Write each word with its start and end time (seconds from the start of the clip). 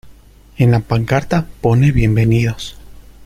en 0.57 0.71
la 0.71 0.79
pancarta 0.79 1.45
pone 1.61 1.91
bienvenidos. 1.91 2.75